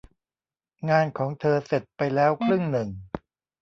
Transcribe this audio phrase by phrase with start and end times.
[0.89, 2.89] งานของเธอเสร็จไปแล้วครึ่งหนึ่ง